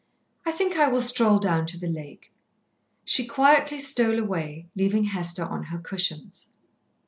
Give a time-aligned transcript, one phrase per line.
[0.47, 2.31] "I think I will stroll down to the lake."
[3.05, 6.47] She quietly stole away, leaving Hester on her cushions.